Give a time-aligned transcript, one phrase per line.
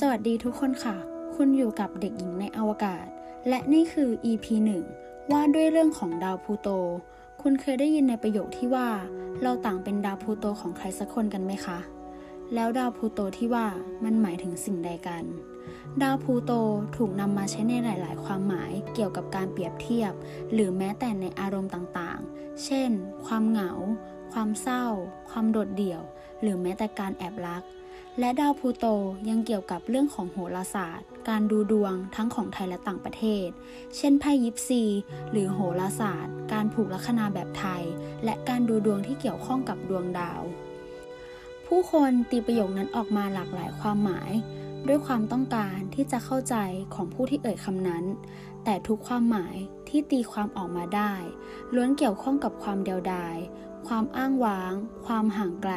[0.00, 0.96] สวัสดีทุกคนค่ะ
[1.34, 3.06] คุณอยู่กับเด็กหญิงในอวกาศ
[3.48, 4.46] และนี่คือ EP
[4.90, 6.68] 1 ว่าด้วยเรื่องของดาวพูโต
[7.42, 8.88] คุณเคยได้ยินในประโยคที่ว่า
[9.42, 11.78] เราต่างเป็นดาวพูโตของใครสักคนกันไหมคะ
[12.54, 13.66] แล้วดาวพูโตที่ว่า
[14.04, 15.24] มันหมายถึงสิ่งใดกัน
[16.02, 16.52] ดาวพูโต
[16.96, 20.12] ถูกนำมาใช้ในหลาย ๆ ความหมายเกี่ยวกับการเปรียบเทียบ
[20.52, 22.90] หรือแม้แต่ในอารมณ์ต่างๆ เช่น
[23.24, 23.70] ความเหงา
[24.32, 24.84] ความเศร้า
[25.30, 26.02] ความโดดเดี่ยว
[26.40, 27.62] หรือแม้แต่การแอบรัก
[28.20, 28.86] และดาวพูโต
[29.28, 33.48] ยังเกี่ยวกับเรื่องของโหราศาสตร์ การดูดวงทั้งของไทยและต่างประเทศ
[33.96, 34.82] เช่นไพ่ยิปซี
[35.30, 37.82] หรือโหราศาสตร์ การผูกลัคนาแบบไทย
[38.24, 40.42] และการดูดวงที่เกี่ยวข้องกับดวงดาว
[41.66, 44.30] ผู้คนตีประโยคนั้นออกมาหลากหลายความหมาย
[44.88, 46.56] ด้วยความต้องการที่จะเข้าใจ
[46.94, 48.04] ของผู้ที่เอ่ยคำนั้น
[48.64, 49.56] แต่ทุกความหมาย
[49.88, 51.12] ที่ตีความออกมาได้
[51.74, 53.36] ล้วนเกี่ยวข้องกับความเดียวดาย
[53.86, 54.72] ความอ้างว้าง
[55.06, 55.74] ความห่างไกล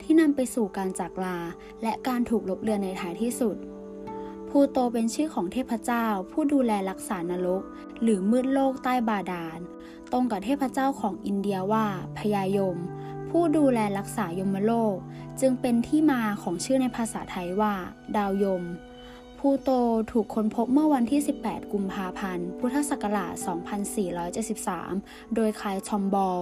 [0.00, 1.38] ที่นำไปสู่การจากลา
[1.82, 3.56] และการถูกลบเลือนในท้ายที่สุด
[4.48, 7.62] พูโตเป็นชื่อของเทพเจ้า ผู้ดูแลรักษานรก
[8.02, 9.58] หรือมืดโลกใต้บาดาล
[10.12, 11.86] ตรงกับเทพเจ้าของอินเดียว่า
[12.18, 12.76] พญายม
[13.30, 14.96] ผู้ดูแลรักษายมโลก
[15.40, 17.74] จึงเป็นที่มาของชื่อในภาษาไทยว่า
[18.16, 18.62] ดาวยม
[19.46, 19.70] พูโต
[20.12, 23.34] ถูกค้นพบเมื่อวันที่ 18 กุมภาพันธ์ พุทธศักราช
[24.14, 26.38] 2473 โดยไคลด์ ทอมบอ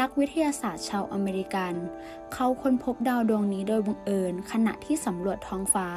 [0.00, 1.74] นักวิทยาศาสตร์ชาวอเมริกัน
[2.32, 5.88] เขาค้นพบดาวดวงนี้โดยบังเอิญ ขณะที่สำรวจท้องฟ้า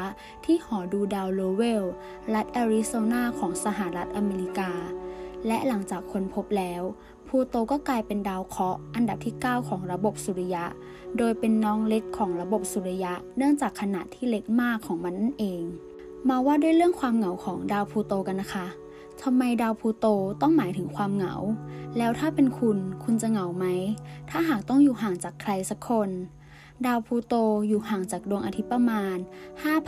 [0.45, 1.83] ที่หอดูดาวโลเวลล์
[2.33, 4.71] รัฐแอริโซนาของสหรัฐอเมริกา
[5.47, 6.81] และหลังจากค้นพบแล้ว
[7.27, 10.65] พลูโตก็กลายเป็นดาวเคราะห์อันดับที่ 9 ของระบบสุริยะ
[11.17, 15.63] โดยเป็นน้องเล็กของระบบสุริยะ เนื่องจากขนาดที่เล็กมากของมันนั่นเอง
[16.29, 18.65] มาว่าด้วยเรื่องความเหงาของดาวพูโตกันนะคะ
[19.23, 20.05] ทำไมดาวพูโต
[20.41, 21.35] ต้องหมายถึงความเหงา
[21.97, 23.65] แล้วถ้าเป็นคุณ คุณจะเหงาไหม
[24.29, 26.09] ถ้าหากต้องอยู่ห่างจากใครสักคน
[26.87, 27.33] ดาวพูโต
[27.67, 29.17] อยู่ห่างจากดวงอาทิตย์ประมาณ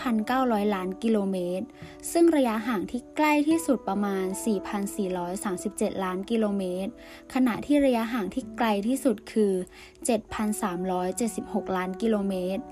[0.02, 1.66] 5,900 ล้านกิโลเมตร
[2.12, 4.26] ซึ่งระยะห่างที่ใกล้ที่สุดประมาณ
[5.36, 6.92] 4,437 ล้านกิโลเมตร
[7.34, 9.54] ขณะที่ระยะห่างที่ไกลที่สุดคือ
[10.44, 12.64] 7,376 ล้านกิโลเมตร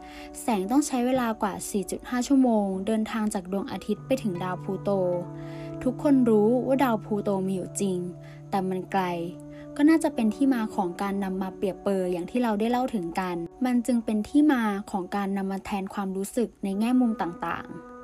[0.41, 1.53] แสงต้องใช้เวลากว่า
[1.91, 4.89] 4.5 ชั่วโมง เดินทางจากดวงอาทิตย์ไปถึงดาวพูโต
[5.83, 7.97] ทุกคนรู้ว่าดาวพูโตมีอยู่จริง
[8.49, 9.03] แต่มันไกล
[9.77, 18.00] ก็น่าจะเป็นที่มาของการนำมาเปรียบเปรยอย่างที่เราได้เล่าถึงกัน มันจึงเป็นที่มาของการนำมาแทนความรู้สึกในแง่มุมต่างๆ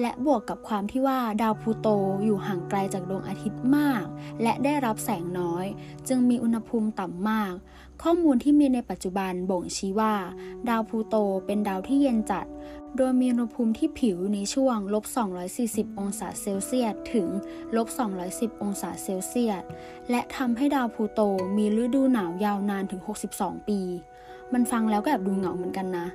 [0.00, 1.88] และบวกกับความที่ว่าดาวพลูโต
[2.24, 4.04] อยู่ห่างไกลจากดวงอาทิตย์มาก
[4.42, 5.66] และได้รับแสงน้อย
[6.08, 7.54] จึงมีอุณหภูมิต่ำมาก
[8.02, 10.14] ข้อมูลที่มีในปัจจุบันบ่งชี้ว่า
[10.68, 11.16] ดาวพลูโต
[11.46, 12.46] เป็นดาวที่เย็นจัด
[12.96, 15.04] โดยมีอุณหภูมิที่ผิวในช่วงลบ
[15.52, 17.28] 240 องศาเซลเซียสถึง
[17.76, 17.88] ลบ
[18.24, 19.62] 210 องศาเซลเซียส
[20.10, 21.20] และทำให้ดาวพลูโต
[21.56, 23.02] มีฤดูหนาวยาวนานถึง
[23.34, 23.80] 62 ปี
[24.52, 26.06] มันฟังแล้วก็แอบดูเหงาเหมือนกันนะ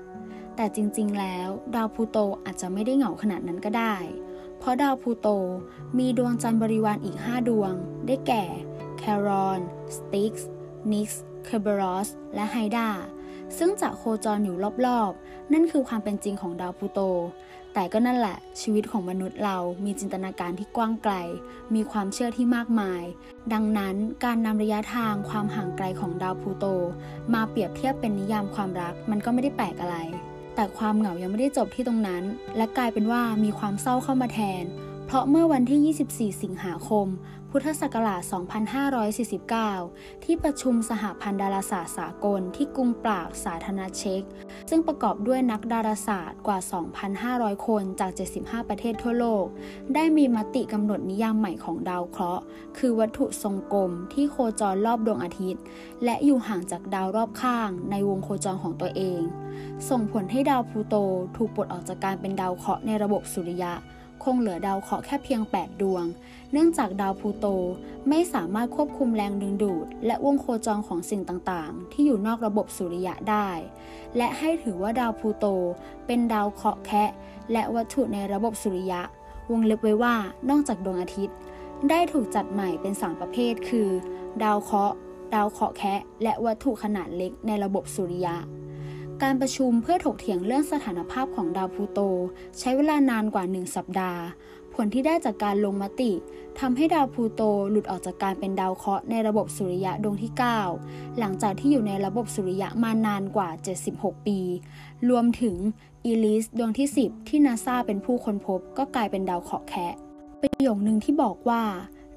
[0.61, 3.95] แต่จริงๆ แล้ว ดาวพูโตอาจจะไม่ได้เหงาขนาดนั้นก็ได้
[4.59, 5.27] เพราะดาวพูโต
[5.97, 7.73] มีดวงจันทร์บริวารอีก 5 ดวง
[8.05, 8.45] ได้แก่
[8.97, 9.59] แครอน
[9.95, 10.49] สติกซ์
[10.91, 12.89] นิกซ์เคอร์เบรอสและไฮดรา
[13.57, 14.55] ซึ่งจะโคจรอยู่
[14.85, 16.99] รอบๆ นั่นคือความเป็นจริงของดาวพลูโต
[17.73, 21.13] แต่ก็นั่นแหละ ชีวิตของมนุษย์เรามีจินตนาการที่กว้างไกล
[21.73, 23.03] มีความเชื่อที่มากมาย
[23.53, 26.65] ดังนั้นการนำระยะทางความห่างไกลของดาวพลูโต
[27.33, 29.97] มาเปรียบเทียบเป็นนิยามความรักมันก็ไม่ได้แปลกอะไร
[30.59, 32.23] แต่ความเหงายังไม่ได้จบที่ตรงนั้น
[32.57, 34.63] และกลายเป็นว่ามีความเศร้าเข้ามาแทน
[35.11, 37.07] เพราะเมื่อวันที่ 24 สิงหาคม
[37.51, 38.21] พุทธศักราช
[39.43, 44.21] 2549 ที่ประชุมสหพันธ์ดาราศาสตร์สากลที่กรุงปรากสาธารณเช็ก
[44.69, 46.59] ซึ่งประกอบด้วยนักดาราศาสตร์กว่า
[47.11, 49.45] 2,500 คนจาก 75 ประเทศทั่วโลก
[49.95, 52.43] ได้มีมติกำหนดนิยามใหม่ของดาวเคราะห์
[52.77, 55.63] คือวัตถุทรงกลมที่โคจรรอบดวงอาทิตย์
[56.03, 59.19] และอยู่ห่างจากดาวรอบข้างในวงโคจรของตัวเอง
[59.89, 60.95] ส่งผลให้ดาวพลูโต
[61.35, 63.73] ถูกปลดออกจากการเป็นดาวเคราะห์ในระบบสุริยะ
[64.23, 66.05] คงเหลือดาวเคราะห์แค่เพียง 8 ดวง
[66.51, 67.45] เนื่องจากดาวพลูโต
[68.09, 73.49] ไม่สามารถควบคุมแรงดึงดูด และวงโคจรของสิ่งต่างๆ ที่อยู่นอกระบบสุริยะได้
[74.17, 75.45] และให้ถือว่าดาวพลูโต
[76.05, 77.09] เป็นดาวเคราะห์แคะ
[77.51, 79.01] และวัตถุในระบบสุริยะ
[79.51, 80.15] วงเล็บไว้ว่า
[80.49, 81.37] นอกจากดวงอาทิตย์
[81.89, 83.89] ได้ถูกจัดใหม่เป็น 3 ประเภท คือ
[84.43, 84.95] ดาวเคราะห์
[85.33, 88.35] ดาวเคราะห์แคะและวัตถุขนาดเล็กในระบบสุริยะ
[89.23, 91.99] การประชุมเพื่อถกเถียงเรื่องสถานภาพของดาวพูโต
[92.59, 94.21] ใช้เวลานานกว่า 1 สัปดาห์
[94.73, 96.11] ผลที่ได้จากการลงมติ
[96.59, 100.31] ทำให้ดาวพูโตหลุดออกจากการเป็นดาวเคราะห์ในระบบสุริยะดวงที่
[100.75, 103.49] 9 หลังจากที่อยู่ในระบบสุริยะมานานกว่า
[103.89, 104.39] 76 ปี
[105.09, 105.55] รวมถึง
[106.05, 109.93] อีลิสดวงที่ 10 ที่นาซาเป็นผู้ค้นพบ ก็กลายเป็นดาวเคราะห์แคะ
[110.41, 111.63] ประโยคนึงที่บอกว่า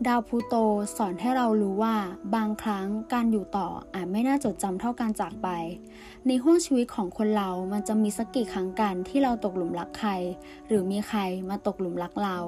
[0.09, 0.55] ดาวพูโต
[0.97, 1.97] สอนให้เรารู้ว่า
[2.35, 5.49] บางครั้งการอยู่ต่ออาจไม่น่าจดจำเท่าการจากไป
[6.27, 10.11] ในห้วงชีวิตของคนเรามันจะมีสักกี่ครั้งกันที่เราตกหลุมรักใคร
[10.67, 12.39] หรือมีใครมาตกหลุมรักเรา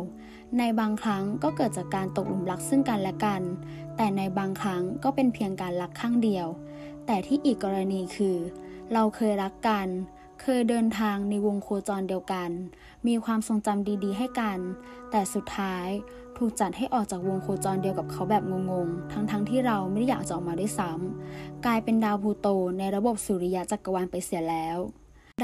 [0.58, 3.42] ในบางครั้งก็เกิดจากการตกหลุมรักซึ่งกันและกัน
[3.96, 6.46] แต่ในบางครั้งก็เป็นเพียงการรักข้างเดียว
[7.06, 8.36] แต่ที่อีกกรณีคือ
[8.92, 9.86] เราเคยรักกัน
[10.46, 12.50] เคยเดินทางในวงโคจรเดียวกัน
[13.06, 14.58] มีความทรงจำดีๆ ให้กัน
[15.10, 15.88] แต่สุดท้าย
[16.36, 22.48] ถูกจัดให้ออกจากวงโคจรเดียวกับเขาแบบงงๆ ทั้งๆทที่เราไม่ได้อยากจะออกมาด้วยซ้ำกลายเป็นดาวพูโต
[22.78, 24.78] ในระบบสุริยะจักรวาลไปเสียแล้ว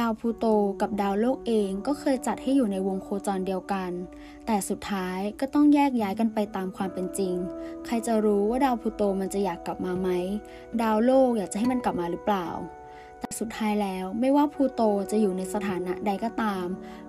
[0.01, 0.47] ดาวพูโต
[0.81, 3.91] กับดาวโลกเองก็เคยจัดให้อยู่ในวงโคจรเดียวกัน
[4.47, 7.35] แต่สุดท้ายก็ต้องแยกย้ายกันไปตามความเป็นจริง
[7.87, 10.09] ใครจะรู้ว่าดาวพูโตมันจะอยากกลับมาไหม
[10.83, 12.49] ดาวโลกอยากจะให้มันกลับมาหรือเปล่า
[13.21, 16.67] แต่สุดท้ายแล้วไม่ว่าพูโตจะอยู่ในสถานะใดก็ตาม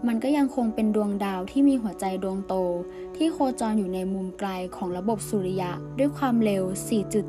[0.08, 2.56] มันก็ยังคงเป็นดวงดาวที่มีหัวใจดวงโต
[3.16, 6.63] ที่โคจรอยู่ในมุมไกลของระบบสุริยะ ด้วยความเร็ว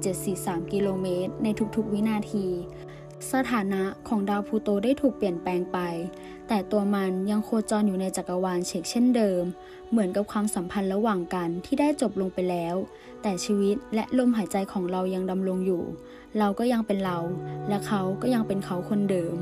[0.02, 2.46] 4.743 กิโลเมตรในทุกๆ วินาที
[3.34, 5.78] สถานะของดาวพูโตได้ถูกเปลี่ยนแปลงไป
[6.48, 9.42] แต่ตัวมันยังโคจรอยู่ในจักรวาลเชกเช่นเดิม
[9.90, 12.76] เหมือนกับความสัมพันธ์ระหว่างกันที่ได้จบลงไปแล้ว
[13.22, 15.82] แต่ชีวิตและลมหายใจของเรายังดำรงอยู่
[16.38, 17.18] เราก็ยังเป็นเรา
[17.68, 19.34] และเขาก็ยังเป็นเขาคนเดิม